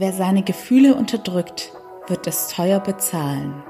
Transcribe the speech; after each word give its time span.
Wer 0.00 0.12
seine 0.12 0.44
Gefühle 0.44 0.94
unterdrückt, 0.94 1.72
wird 2.06 2.28
es 2.28 2.46
teuer 2.46 2.78
bezahlen. 2.78 3.64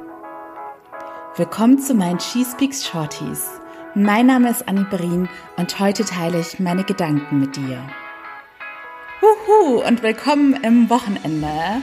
Willkommen 1.36 1.78
zu 1.78 1.94
meinen 1.94 2.20
She 2.20 2.44
Speaks 2.44 2.86
Shorties. 2.86 3.48
Mein 3.94 4.26
Name 4.26 4.50
ist 4.50 4.68
Annie 4.68 4.84
Berin 4.90 5.30
und 5.56 5.80
heute 5.80 6.04
teile 6.04 6.38
ich 6.38 6.60
meine 6.60 6.84
Gedanken 6.84 7.40
mit 7.40 7.56
dir. 7.56 7.82
Huhu 9.22 9.82
und 9.82 10.02
willkommen 10.02 10.52
im 10.62 10.90
Wochenende. 10.90 11.80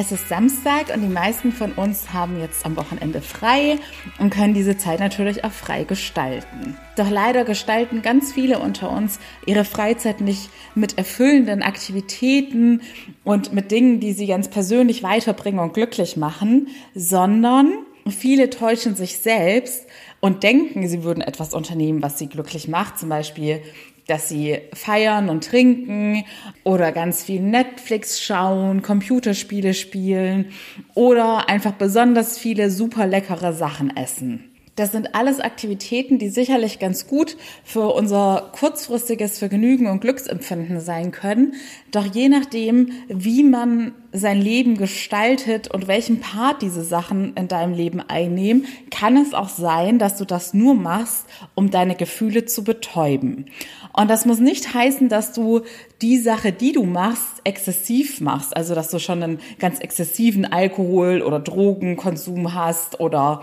Es 0.00 0.12
ist 0.12 0.28
Samstag 0.28 0.94
und 0.94 1.02
die 1.02 1.08
meisten 1.08 1.50
von 1.50 1.72
uns 1.72 2.12
haben 2.12 2.38
jetzt 2.38 2.64
am 2.64 2.76
Wochenende 2.76 3.20
frei 3.20 3.80
und 4.20 4.30
können 4.30 4.54
diese 4.54 4.78
Zeit 4.78 5.00
natürlich 5.00 5.42
auch 5.42 5.50
frei 5.50 5.82
gestalten. 5.82 6.76
Doch 6.94 7.10
leider 7.10 7.42
gestalten 7.42 8.00
ganz 8.00 8.32
viele 8.32 8.60
unter 8.60 8.92
uns 8.92 9.18
ihre 9.44 9.64
Freizeit 9.64 10.20
nicht 10.20 10.50
mit 10.76 10.98
erfüllenden 10.98 11.64
Aktivitäten 11.64 12.82
und 13.24 13.52
mit 13.52 13.72
Dingen, 13.72 13.98
die 13.98 14.12
sie 14.12 14.28
ganz 14.28 14.46
persönlich 14.46 15.02
weiterbringen 15.02 15.58
und 15.58 15.74
glücklich 15.74 16.16
machen, 16.16 16.68
sondern 16.94 17.72
viele 18.08 18.50
täuschen 18.50 18.94
sich 18.94 19.18
selbst 19.18 19.84
und 20.20 20.44
denken, 20.44 20.86
sie 20.86 21.02
würden 21.02 21.22
etwas 21.22 21.54
unternehmen, 21.54 22.02
was 22.02 22.20
sie 22.20 22.28
glücklich 22.28 22.68
macht, 22.68 23.00
zum 23.00 23.08
Beispiel 23.08 23.62
dass 24.08 24.28
sie 24.28 24.58
feiern 24.72 25.28
und 25.28 25.44
trinken 25.44 26.24
oder 26.64 26.92
ganz 26.92 27.22
viel 27.22 27.40
Netflix 27.40 28.20
schauen, 28.20 28.82
Computerspiele 28.82 29.74
spielen 29.74 30.46
oder 30.94 31.48
einfach 31.48 31.72
besonders 31.72 32.38
viele 32.38 32.70
super 32.70 33.06
leckere 33.06 33.52
Sachen 33.52 33.96
essen. 33.96 34.50
Das 34.78 34.92
sind 34.92 35.16
alles 35.16 35.40
Aktivitäten, 35.40 36.20
die 36.20 36.28
sicherlich 36.28 36.78
ganz 36.78 37.08
gut 37.08 37.36
für 37.64 37.92
unser 37.92 38.52
kurzfristiges 38.52 39.40
Vergnügen 39.40 39.88
und 39.88 40.00
Glücksempfinden 40.00 40.78
sein 40.80 41.10
können. 41.10 41.54
Doch 41.90 42.06
je 42.06 42.28
nachdem, 42.28 42.92
wie 43.08 43.42
man 43.42 43.92
sein 44.12 44.40
Leben 44.40 44.76
gestaltet 44.76 45.68
und 45.68 45.88
welchen 45.88 46.20
Part 46.20 46.62
diese 46.62 46.84
Sachen 46.84 47.34
in 47.34 47.48
deinem 47.48 47.74
Leben 47.74 48.00
einnehmen, 48.00 48.66
kann 48.92 49.16
es 49.16 49.34
auch 49.34 49.48
sein, 49.48 49.98
dass 49.98 50.16
du 50.16 50.24
das 50.24 50.54
nur 50.54 50.74
machst, 50.74 51.26
um 51.56 51.72
deine 51.72 51.96
Gefühle 51.96 52.44
zu 52.44 52.62
betäuben. 52.62 53.46
Und 53.92 54.08
das 54.08 54.26
muss 54.26 54.38
nicht 54.38 54.74
heißen, 54.74 55.08
dass 55.08 55.32
du 55.32 55.62
die 56.02 56.18
Sache, 56.18 56.52
die 56.52 56.70
du 56.70 56.84
machst, 56.84 57.40
exzessiv 57.42 58.20
machst. 58.20 58.56
Also, 58.56 58.76
dass 58.76 58.92
du 58.92 59.00
schon 59.00 59.24
einen 59.24 59.40
ganz 59.58 59.80
exzessiven 59.80 60.44
Alkohol- 60.44 61.22
oder 61.22 61.40
Drogenkonsum 61.40 62.54
hast 62.54 63.00
oder 63.00 63.42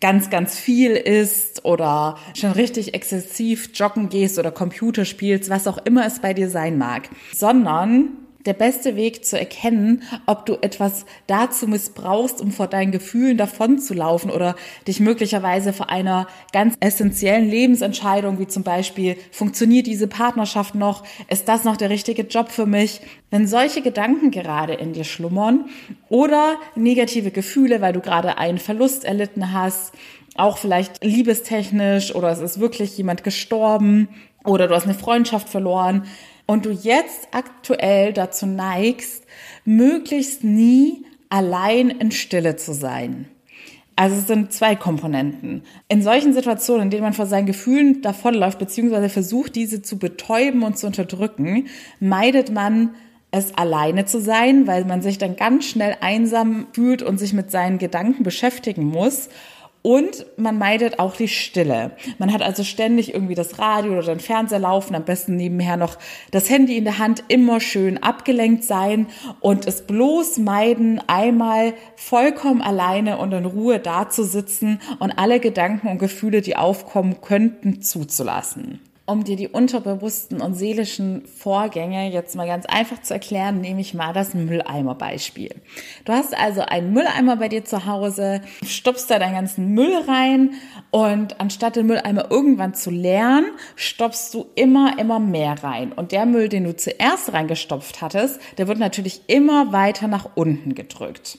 ganz, 0.00 0.30
ganz 0.30 0.58
viel 0.58 0.92
isst 0.92 1.64
oder 1.64 2.18
schon 2.34 2.52
richtig 2.52 2.94
exzessiv 2.94 3.70
joggen 3.74 4.08
gehst 4.08 4.38
oder 4.38 4.50
Computer 4.50 5.04
spielst, 5.04 5.50
was 5.50 5.66
auch 5.66 5.78
immer 5.78 6.06
es 6.06 6.20
bei 6.20 6.34
dir 6.34 6.50
sein 6.50 6.78
mag, 6.78 7.08
sondern 7.34 8.25
der 8.46 8.54
beste 8.54 8.96
Weg 8.96 9.24
zu 9.24 9.38
erkennen, 9.38 10.02
ob 10.26 10.46
du 10.46 10.54
etwas 10.54 11.04
dazu 11.26 11.66
missbrauchst, 11.66 12.40
um 12.40 12.52
vor 12.52 12.68
deinen 12.68 12.92
Gefühlen 12.92 13.36
davonzulaufen 13.36 14.30
oder 14.30 14.56
dich 14.86 15.00
möglicherweise 15.00 15.72
vor 15.72 15.90
einer 15.90 16.26
ganz 16.52 16.76
essentiellen 16.80 17.48
Lebensentscheidung, 17.48 18.38
wie 18.38 18.46
zum 18.46 18.62
Beispiel, 18.62 19.16
funktioniert 19.32 19.86
diese 19.86 20.06
Partnerschaft 20.06 20.74
noch? 20.74 21.04
Ist 21.28 21.48
das 21.48 21.64
noch 21.64 21.76
der 21.76 21.90
richtige 21.90 22.22
Job 22.22 22.50
für 22.50 22.66
mich? 22.66 23.00
Wenn 23.30 23.46
solche 23.46 23.82
Gedanken 23.82 24.30
gerade 24.30 24.74
in 24.74 24.92
dir 24.92 25.04
schlummern 25.04 25.66
oder 26.08 26.56
negative 26.74 27.30
Gefühle, 27.30 27.80
weil 27.80 27.92
du 27.92 28.00
gerade 28.00 28.38
einen 28.38 28.58
Verlust 28.58 29.04
erlitten 29.04 29.52
hast, 29.52 29.92
auch 30.36 30.58
vielleicht 30.58 31.02
liebestechnisch 31.02 32.14
oder 32.14 32.30
es 32.30 32.40
ist 32.40 32.60
wirklich 32.60 32.96
jemand 32.96 33.24
gestorben 33.24 34.08
oder 34.44 34.68
du 34.68 34.74
hast 34.74 34.84
eine 34.84 34.94
Freundschaft 34.94 35.48
verloren, 35.48 36.04
und 36.46 36.64
du 36.64 36.70
jetzt 36.70 37.28
aktuell 37.32 38.12
dazu 38.12 38.46
neigst, 38.46 39.24
möglichst 39.64 40.44
nie 40.44 41.04
allein 41.28 41.90
in 41.90 42.10
Stille 42.12 42.56
zu 42.56 42.72
sein. 42.72 43.28
Also 43.98 44.16
es 44.16 44.26
sind 44.26 44.52
zwei 44.52 44.76
Komponenten. 44.76 45.62
In 45.88 46.02
solchen 46.02 46.34
Situationen, 46.34 46.84
in 46.84 46.90
denen 46.90 47.02
man 47.02 47.14
vor 47.14 47.24
seinen 47.24 47.46
Gefühlen 47.46 48.02
davonläuft, 48.02 48.58
beziehungsweise 48.58 49.08
versucht, 49.08 49.56
diese 49.56 49.80
zu 49.80 49.98
betäuben 49.98 50.62
und 50.62 50.76
zu 50.76 50.86
unterdrücken, 50.86 51.68
meidet 51.98 52.52
man 52.52 52.94
es 53.30 53.54
alleine 53.56 54.04
zu 54.04 54.20
sein, 54.20 54.66
weil 54.66 54.84
man 54.84 55.00
sich 55.00 55.16
dann 55.16 55.36
ganz 55.36 55.64
schnell 55.64 55.96
einsam 56.00 56.66
fühlt 56.72 57.02
und 57.02 57.18
sich 57.18 57.32
mit 57.32 57.50
seinen 57.50 57.78
Gedanken 57.78 58.22
beschäftigen 58.22 58.84
muss. 58.84 59.30
Und 59.86 60.26
man 60.36 60.58
meidet 60.58 60.98
auch 60.98 61.14
die 61.14 61.28
Stille. 61.28 61.92
Man 62.18 62.32
hat 62.32 62.42
also 62.42 62.64
ständig 62.64 63.14
irgendwie 63.14 63.36
das 63.36 63.60
Radio 63.60 63.92
oder 63.92 64.02
den 64.02 64.18
Fernseher 64.18 64.58
laufen, 64.58 64.96
am 64.96 65.04
besten 65.04 65.36
nebenher 65.36 65.76
noch 65.76 65.96
das 66.32 66.50
Handy 66.50 66.76
in 66.76 66.82
der 66.82 66.98
Hand, 66.98 67.22
immer 67.28 67.60
schön 67.60 68.02
abgelenkt 68.02 68.64
sein 68.64 69.06
und 69.38 69.64
es 69.64 69.86
bloß 69.86 70.38
meiden, 70.38 71.00
einmal 71.06 71.72
vollkommen 71.94 72.62
alleine 72.62 73.18
und 73.18 73.30
in 73.30 73.44
Ruhe 73.44 73.78
dazusitzen 73.78 74.80
und 74.98 75.12
alle 75.12 75.38
Gedanken 75.38 75.86
und 75.86 75.98
Gefühle, 76.00 76.40
die 76.42 76.56
aufkommen 76.56 77.20
könnten, 77.20 77.80
zuzulassen 77.80 78.80
um 79.06 79.22
dir 79.22 79.36
die 79.36 79.48
unterbewussten 79.48 80.40
und 80.40 80.54
seelischen 80.54 81.24
Vorgänge 81.26 82.10
jetzt 82.10 82.34
mal 82.34 82.46
ganz 82.46 82.66
einfach 82.66 83.00
zu 83.00 83.14
erklären, 83.14 83.60
nehme 83.60 83.80
ich 83.80 83.94
mal 83.94 84.12
das 84.12 84.34
Mülleimer-Beispiel. 84.34 85.54
Du 86.04 86.12
hast 86.12 86.36
also 86.36 86.62
einen 86.62 86.92
Mülleimer 86.92 87.36
bei 87.36 87.48
dir 87.48 87.64
zu 87.64 87.86
Hause, 87.86 88.40
stopfst 88.64 89.06
da 89.08 89.20
deinen 89.20 89.34
ganzen 89.34 89.74
Müll 89.74 89.96
rein 90.08 90.54
und 90.90 91.40
anstatt 91.40 91.76
den 91.76 91.86
Mülleimer 91.86 92.30
irgendwann 92.30 92.74
zu 92.74 92.90
leeren, 92.90 93.46
stopfst 93.76 94.34
du 94.34 94.46
immer, 94.56 94.98
immer 94.98 95.20
mehr 95.20 95.62
rein. 95.62 95.92
Und 95.92 96.10
der 96.10 96.26
Müll, 96.26 96.48
den 96.48 96.64
du 96.64 96.74
zuerst 96.74 97.32
reingestopft 97.32 98.02
hattest, 98.02 98.40
der 98.58 98.66
wird 98.66 98.78
natürlich 98.78 99.20
immer 99.28 99.72
weiter 99.72 100.08
nach 100.08 100.30
unten 100.34 100.74
gedrückt. 100.74 101.38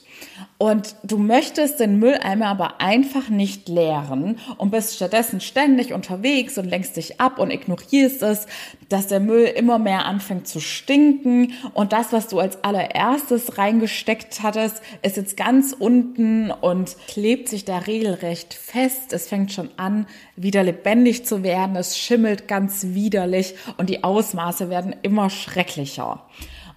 Und 0.60 0.96
du 1.04 1.18
möchtest 1.18 1.78
den 1.78 2.00
Mülleimer 2.00 2.46
aber 2.46 2.80
einfach 2.80 3.28
nicht 3.28 3.68
leeren 3.68 4.40
und 4.56 4.72
bist 4.72 4.96
stattdessen 4.96 5.40
ständig 5.40 5.92
unterwegs 5.92 6.58
und 6.58 6.64
lenkst 6.64 6.96
dich 6.96 7.20
ab 7.20 7.38
und 7.38 7.52
ignorierst 7.52 8.24
es, 8.24 8.48
dass 8.88 9.06
der 9.06 9.20
Müll 9.20 9.44
immer 9.44 9.78
mehr 9.78 10.04
anfängt 10.04 10.48
zu 10.48 10.58
stinken 10.58 11.52
und 11.74 11.92
das, 11.92 12.12
was 12.12 12.26
du 12.26 12.40
als 12.40 12.64
allererstes 12.64 13.56
reingesteckt 13.56 14.42
hattest, 14.42 14.82
ist 15.02 15.16
jetzt 15.16 15.36
ganz 15.36 15.76
unten 15.78 16.50
und 16.50 16.96
klebt 17.06 17.48
sich 17.48 17.64
da 17.64 17.78
regelrecht 17.78 18.52
fest. 18.52 19.12
Es 19.12 19.28
fängt 19.28 19.52
schon 19.52 19.70
an, 19.76 20.08
wieder 20.34 20.64
lebendig 20.64 21.24
zu 21.24 21.44
werden. 21.44 21.76
Es 21.76 21.96
schimmelt 21.96 22.48
ganz 22.48 22.84
widerlich 22.88 23.54
und 23.76 23.88
die 23.88 24.02
Ausmaße 24.02 24.70
werden 24.70 24.96
immer 25.02 25.30
schrecklicher. 25.30 26.24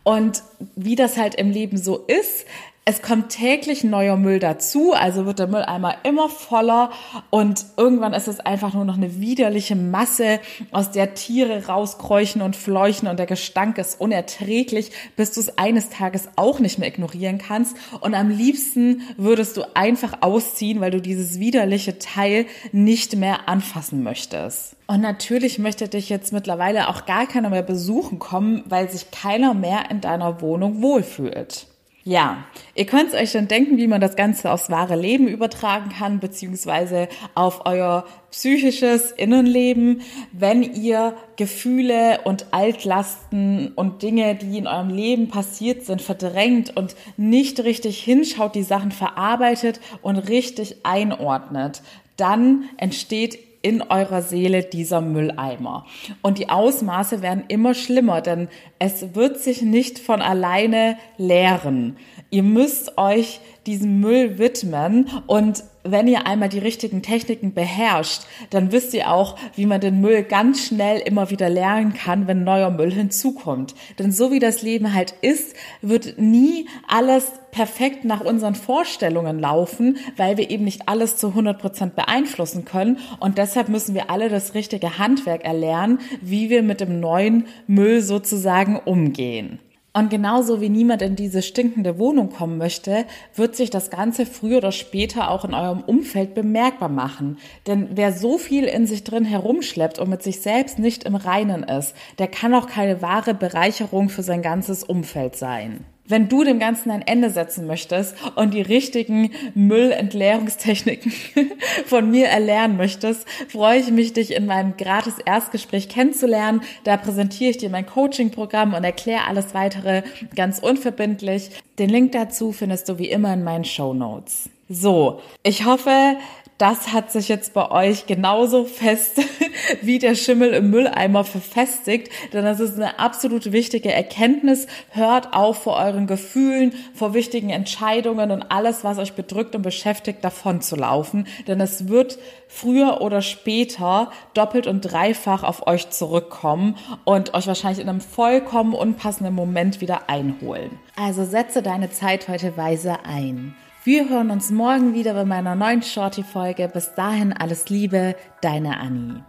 Und 0.03 0.43
wie 0.75 0.95
das 0.95 1.17
halt 1.17 1.35
im 1.35 1.51
Leben 1.51 1.77
so 1.77 1.97
ist, 1.97 2.45
es 2.83 3.03
kommt 3.03 3.29
täglich 3.29 3.83
neuer 3.83 4.17
Müll 4.17 4.39
dazu, 4.39 4.93
also 4.93 5.27
wird 5.27 5.37
der 5.37 5.45
Mülleimer 5.45 5.97
immer 6.03 6.29
voller 6.29 6.89
und 7.29 7.63
irgendwann 7.77 8.13
ist 8.13 8.27
es 8.27 8.39
einfach 8.39 8.73
nur 8.73 8.85
noch 8.85 8.97
eine 8.97 9.19
widerliche 9.19 9.75
Masse, 9.75 10.39
aus 10.71 10.89
der 10.89 11.13
Tiere 11.13 11.67
rauskräuchen 11.67 12.41
und 12.41 12.55
fleuchen 12.55 13.07
und 13.07 13.19
der 13.19 13.27
Gestank 13.27 13.77
ist 13.77 14.01
unerträglich, 14.01 14.91
bis 15.15 15.31
du 15.31 15.41
es 15.41 15.59
eines 15.59 15.89
Tages 15.89 16.29
auch 16.37 16.57
nicht 16.57 16.79
mehr 16.79 16.87
ignorieren 16.87 17.37
kannst 17.37 17.77
und 17.99 18.15
am 18.15 18.29
liebsten 18.31 19.03
würdest 19.15 19.57
du 19.57 19.75
einfach 19.75 20.17
ausziehen, 20.21 20.81
weil 20.81 20.89
du 20.91 21.01
dieses 21.01 21.39
widerliche 21.39 21.99
Teil 21.99 22.47
nicht 22.71 23.15
mehr 23.15 23.47
anfassen 23.47 24.01
möchtest. 24.01 24.75
Und 24.87 25.01
natürlich 25.01 25.59
möchte 25.59 25.87
dich 25.87 26.09
jetzt 26.09 26.33
mittlerweile 26.33 26.89
auch 26.89 27.05
gar 27.05 27.27
keiner 27.27 27.51
mehr 27.51 27.61
besuchen 27.61 28.17
kommen, 28.17 28.63
weil 28.65 28.89
sich 28.89 29.11
keiner 29.11 29.53
mehr 29.53 29.91
in 29.91 30.01
deiner 30.01 30.41
Wohnung 30.41 30.81
wohlfühlt. 30.81 31.67
Ja, 32.03 32.45
ihr 32.73 32.87
könnt 32.87 33.13
euch 33.13 33.29
schon 33.29 33.47
denken, 33.47 33.77
wie 33.77 33.85
man 33.85 34.01
das 34.01 34.15
Ganze 34.15 34.51
aufs 34.51 34.71
wahre 34.71 34.95
Leben 34.95 35.27
übertragen 35.27 35.91
kann, 35.91 36.19
beziehungsweise 36.19 37.07
auf 37.35 37.67
euer 37.67 38.05
psychisches 38.31 39.11
Innenleben, 39.11 40.01
wenn 40.31 40.63
ihr 40.63 41.15
Gefühle 41.35 42.21
und 42.23 42.47
Altlasten 42.53 43.73
und 43.75 44.01
Dinge, 44.01 44.33
die 44.33 44.57
in 44.57 44.65
eurem 44.65 44.89
Leben 44.89 45.27
passiert 45.27 45.85
sind, 45.85 46.01
verdrängt 46.01 46.75
und 46.75 46.95
nicht 47.17 47.59
richtig 47.59 48.03
hinschaut, 48.03 48.55
die 48.55 48.63
Sachen 48.63 48.91
verarbeitet 48.91 49.79
und 50.01 50.17
richtig 50.17 50.77
einordnet, 50.83 51.83
dann 52.17 52.67
entsteht 52.77 53.37
in 53.61 53.81
eurer 53.81 54.21
Seele 54.21 54.63
dieser 54.63 55.01
Mülleimer. 55.01 55.85
Und 56.21 56.39
die 56.39 56.49
Ausmaße 56.49 57.21
werden 57.21 57.43
immer 57.47 57.73
schlimmer, 57.73 58.21
denn 58.21 58.47
es 58.79 59.13
wird 59.15 59.37
sich 59.37 59.61
nicht 59.61 59.99
von 59.99 60.21
alleine 60.21 60.97
leeren. 61.17 61.97
Ihr 62.33 62.43
müsst 62.43 62.97
euch 62.97 63.41
diesem 63.65 63.99
Müll 63.99 64.39
widmen 64.39 65.09
und 65.27 65.65
wenn 65.83 66.07
ihr 66.07 66.27
einmal 66.27 66.47
die 66.47 66.59
richtigen 66.59 67.01
Techniken 67.01 67.53
beherrscht, 67.53 68.21
dann 68.51 68.71
wisst 68.71 68.93
ihr 68.93 69.11
auch, 69.11 69.37
wie 69.55 69.65
man 69.65 69.81
den 69.81 69.99
Müll 69.99 70.23
ganz 70.23 70.65
schnell 70.65 70.99
immer 70.99 71.29
wieder 71.29 71.49
lernen 71.49 71.93
kann, 71.93 72.27
wenn 72.27 72.45
neuer 72.45 72.69
Müll 72.69 72.93
hinzukommt. 72.93 73.75
Denn 73.99 74.13
so 74.13 74.31
wie 74.31 74.39
das 74.39 74.61
Leben 74.61 74.93
halt 74.93 75.13
ist, 75.21 75.55
wird 75.81 76.19
nie 76.19 76.69
alles 76.87 77.33
perfekt 77.51 78.05
nach 78.05 78.21
unseren 78.21 78.55
Vorstellungen 78.55 79.37
laufen, 79.39 79.97
weil 80.15 80.37
wir 80.37 80.49
eben 80.49 80.63
nicht 80.63 80.87
alles 80.87 81.17
zu 81.17 81.29
100 81.29 81.59
Prozent 81.59 81.95
beeinflussen 81.97 82.63
können. 82.63 82.99
Und 83.19 83.37
deshalb 83.37 83.67
müssen 83.67 83.93
wir 83.93 84.09
alle 84.09 84.29
das 84.29 84.53
richtige 84.53 84.97
Handwerk 84.99 85.43
erlernen, 85.43 85.99
wie 86.21 86.49
wir 86.49 86.63
mit 86.63 86.79
dem 86.79 87.01
neuen 87.01 87.47
Müll 87.67 88.01
sozusagen 88.01 88.79
umgehen. 88.79 89.59
Und 89.93 90.09
genauso 90.09 90.61
wie 90.61 90.69
niemand 90.69 91.01
in 91.01 91.17
diese 91.17 91.41
stinkende 91.41 91.99
Wohnung 91.99 92.29
kommen 92.29 92.57
möchte, 92.57 93.05
wird 93.35 93.57
sich 93.57 93.69
das 93.69 93.89
Ganze 93.89 94.25
früher 94.25 94.59
oder 94.59 94.71
später 94.71 95.29
auch 95.29 95.43
in 95.43 95.53
eurem 95.53 95.81
Umfeld 95.81 96.33
bemerkbar 96.33 96.87
machen. 96.87 97.37
Denn 97.67 97.89
wer 97.91 98.13
so 98.13 98.37
viel 98.37 98.63
in 98.63 98.87
sich 98.87 99.03
drin 99.03 99.25
herumschleppt 99.25 99.99
und 99.99 100.09
mit 100.09 100.23
sich 100.23 100.39
selbst 100.39 100.79
nicht 100.79 101.03
im 101.03 101.15
Reinen 101.15 101.63
ist, 101.63 101.93
der 102.19 102.27
kann 102.27 102.53
auch 102.53 102.67
keine 102.67 103.01
wahre 103.01 103.33
Bereicherung 103.33 104.07
für 104.07 104.23
sein 104.23 104.41
ganzes 104.41 104.85
Umfeld 104.85 105.35
sein. 105.35 105.83
Wenn 106.11 106.27
du 106.27 106.43
dem 106.43 106.59
Ganzen 106.59 106.91
ein 106.91 107.01
Ende 107.01 107.29
setzen 107.29 107.67
möchtest 107.67 108.15
und 108.35 108.53
die 108.53 108.61
richtigen 108.61 109.31
Müllentleerungstechniken 109.55 111.13
von 111.85 112.11
mir 112.11 112.27
erlernen 112.27 112.75
möchtest, 112.75 113.25
freue 113.47 113.79
ich 113.79 113.91
mich, 113.91 114.11
dich 114.11 114.35
in 114.35 114.45
meinem 114.45 114.75
gratis 114.75 115.19
Erstgespräch 115.25 115.87
kennenzulernen. 115.87 116.63
Da 116.83 116.97
präsentiere 116.97 117.51
ich 117.51 117.57
dir 117.59 117.69
mein 117.69 117.85
Coaching-Programm 117.85 118.73
und 118.73 118.83
erkläre 118.83 119.25
alles 119.25 119.53
weitere 119.53 120.03
ganz 120.35 120.59
unverbindlich. 120.59 121.51
Den 121.79 121.89
Link 121.89 122.11
dazu 122.11 122.51
findest 122.51 122.89
du 122.89 122.99
wie 122.99 123.09
immer 123.09 123.33
in 123.33 123.45
meinen 123.45 123.63
Show 123.63 123.93
Notes. 123.93 124.49
So, 124.67 125.21
ich 125.43 125.63
hoffe, 125.63 126.17
das 126.61 126.93
hat 126.93 127.11
sich 127.11 127.27
jetzt 127.27 127.55
bei 127.55 127.71
euch 127.71 128.05
genauso 128.05 128.65
fest 128.65 129.19
wie 129.81 129.97
der 129.97 130.13
Schimmel 130.13 130.53
im 130.53 130.69
Mülleimer 130.69 131.23
verfestigt, 131.23 132.11
denn 132.33 132.45
das 132.45 132.59
ist 132.59 132.75
eine 132.75 132.99
absolut 132.99 133.51
wichtige 133.51 133.91
Erkenntnis. 133.91 134.67
Hört 134.91 135.33
auf 135.33 135.63
vor 135.63 135.77
euren 135.77 136.05
Gefühlen, 136.05 136.73
vor 136.93 137.15
wichtigen 137.15 137.49
Entscheidungen 137.49 138.29
und 138.29 138.43
alles, 138.51 138.83
was 138.83 138.99
euch 138.99 139.13
bedrückt 139.13 139.55
und 139.55 139.63
beschäftigt, 139.63 140.23
davon 140.23 140.61
zu 140.61 140.75
laufen, 140.75 141.25
denn 141.47 141.59
es 141.59 141.87
wird 141.87 142.19
früher 142.47 143.01
oder 143.01 143.23
später 143.23 144.11
doppelt 144.35 144.67
und 144.67 144.81
dreifach 144.81 145.41
auf 145.41 145.65
euch 145.65 145.89
zurückkommen 145.89 146.77
und 147.05 147.33
euch 147.33 147.47
wahrscheinlich 147.47 147.81
in 147.81 147.89
einem 147.89 148.01
vollkommen 148.01 148.75
unpassenden 148.75 149.33
Moment 149.33 149.81
wieder 149.81 150.11
einholen. 150.11 150.77
Also 150.95 151.25
setze 151.25 151.63
deine 151.63 151.89
Zeit 151.89 152.27
heute 152.27 152.55
weise 152.55 153.03
ein. 153.03 153.55
Wir 153.83 154.09
hören 154.09 154.29
uns 154.29 154.51
morgen 154.51 154.93
wieder 154.93 155.15
bei 155.15 155.25
meiner 155.25 155.55
neuen 155.55 155.81
Shorty-Folge. 155.81 156.67
Bis 156.67 156.93
dahin 156.93 157.33
alles 157.33 157.67
Liebe, 157.69 158.15
deine 158.41 158.79
Annie. 158.79 159.23